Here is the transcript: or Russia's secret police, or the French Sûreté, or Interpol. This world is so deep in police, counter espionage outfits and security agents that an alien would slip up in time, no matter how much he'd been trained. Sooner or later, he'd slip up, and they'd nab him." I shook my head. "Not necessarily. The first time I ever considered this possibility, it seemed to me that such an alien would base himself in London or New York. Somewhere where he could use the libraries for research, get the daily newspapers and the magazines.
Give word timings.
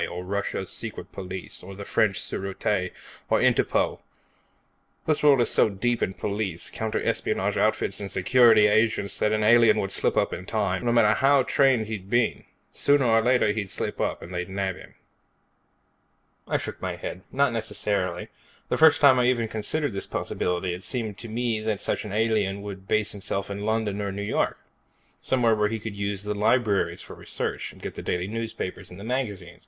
or 0.07 0.23
Russia's 0.23 0.71
secret 0.71 1.11
police, 1.11 1.61
or 1.61 1.75
the 1.75 1.85
French 1.85 2.19
Sûreté, 2.19 2.91
or 3.29 3.39
Interpol. 3.39 3.99
This 5.05 5.21
world 5.21 5.41
is 5.41 5.51
so 5.51 5.69
deep 5.69 6.01
in 6.01 6.15
police, 6.15 6.71
counter 6.71 6.99
espionage 7.05 7.55
outfits 7.57 7.99
and 7.99 8.09
security 8.09 8.65
agents 8.65 9.19
that 9.19 9.31
an 9.31 9.43
alien 9.43 9.77
would 9.79 9.91
slip 9.91 10.17
up 10.17 10.33
in 10.33 10.45
time, 10.47 10.83
no 10.85 10.91
matter 10.91 11.13
how 11.13 11.37
much 11.39 11.55
he'd 11.55 12.09
been 12.09 12.31
trained. 12.31 12.43
Sooner 12.71 13.05
or 13.05 13.21
later, 13.21 13.51
he'd 13.53 13.69
slip 13.69 14.01
up, 14.01 14.23
and 14.23 14.33
they'd 14.33 14.49
nab 14.49 14.75
him." 14.75 14.95
I 16.47 16.57
shook 16.57 16.81
my 16.81 16.95
head. 16.95 17.21
"Not 17.31 17.53
necessarily. 17.53 18.29
The 18.69 18.77
first 18.77 19.01
time 19.01 19.19
I 19.19 19.27
ever 19.27 19.45
considered 19.45 19.93
this 19.93 20.07
possibility, 20.07 20.73
it 20.73 20.83
seemed 20.83 21.19
to 21.19 21.27
me 21.29 21.59
that 21.59 21.79
such 21.79 22.05
an 22.05 22.11
alien 22.11 22.63
would 22.63 22.87
base 22.87 23.11
himself 23.11 23.51
in 23.51 23.65
London 23.65 24.01
or 24.01 24.11
New 24.11 24.23
York. 24.23 24.57
Somewhere 25.21 25.53
where 25.53 25.69
he 25.69 25.77
could 25.77 25.95
use 25.95 26.23
the 26.23 26.33
libraries 26.33 27.03
for 27.03 27.13
research, 27.13 27.75
get 27.77 27.93
the 27.93 28.01
daily 28.01 28.25
newspapers 28.25 28.89
and 28.89 28.99
the 28.99 29.03
magazines. 29.03 29.59